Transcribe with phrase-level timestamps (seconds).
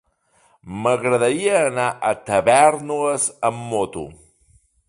[0.85, 4.09] M'agradaria anar a Tavèrnoles amb moto.